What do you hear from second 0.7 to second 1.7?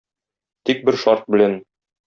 бер шарт белән.